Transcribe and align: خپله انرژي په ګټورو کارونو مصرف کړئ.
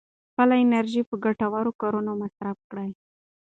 خپله 0.29 0.55
انرژي 0.63 1.01
په 1.09 1.15
ګټورو 1.25 1.71
کارونو 1.81 2.11
مصرف 2.21 2.57
کړئ. 2.69 2.89